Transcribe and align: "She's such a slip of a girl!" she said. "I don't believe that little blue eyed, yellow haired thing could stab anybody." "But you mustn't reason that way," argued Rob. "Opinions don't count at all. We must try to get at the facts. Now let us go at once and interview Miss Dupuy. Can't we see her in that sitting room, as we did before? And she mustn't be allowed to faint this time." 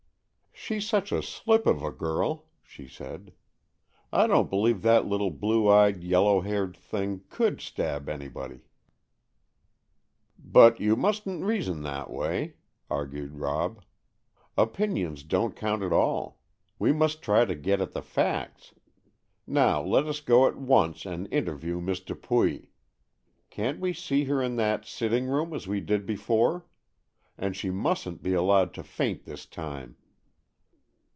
"She's 0.63 0.87
such 0.87 1.11
a 1.11 1.23
slip 1.23 1.65
of 1.65 1.81
a 1.81 1.89
girl!" 1.91 2.45
she 2.61 2.87
said. 2.87 3.33
"I 4.13 4.27
don't 4.27 4.47
believe 4.49 4.83
that 4.83 5.07
little 5.07 5.31
blue 5.31 5.67
eyed, 5.67 6.03
yellow 6.03 6.41
haired 6.41 6.77
thing 6.77 7.23
could 7.29 7.59
stab 7.59 8.07
anybody." 8.07 8.59
"But 10.37 10.79
you 10.79 10.95
mustn't 10.95 11.43
reason 11.43 11.81
that 11.81 12.11
way," 12.11 12.53
argued 12.91 13.37
Rob. 13.39 13.81
"Opinions 14.55 15.23
don't 15.23 15.55
count 15.55 15.81
at 15.81 15.91
all. 15.91 16.39
We 16.77 16.93
must 16.93 17.23
try 17.23 17.43
to 17.45 17.55
get 17.55 17.81
at 17.81 17.93
the 17.93 18.03
facts. 18.03 18.75
Now 19.47 19.81
let 19.81 20.05
us 20.05 20.21
go 20.21 20.45
at 20.45 20.57
once 20.57 21.07
and 21.07 21.27
interview 21.33 21.81
Miss 21.81 22.01
Dupuy. 22.01 22.69
Can't 23.49 23.79
we 23.79 23.93
see 23.93 24.25
her 24.25 24.43
in 24.43 24.57
that 24.57 24.85
sitting 24.85 25.25
room, 25.25 25.53
as 25.55 25.67
we 25.67 25.79
did 25.81 26.05
before? 26.05 26.67
And 27.35 27.55
she 27.57 27.71
mustn't 27.71 28.21
be 28.21 28.35
allowed 28.35 28.75
to 28.75 28.83
faint 28.83 29.23
this 29.25 29.47
time." 29.47 29.97